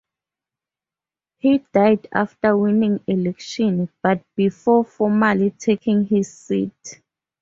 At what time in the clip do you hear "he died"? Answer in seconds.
1.37-2.07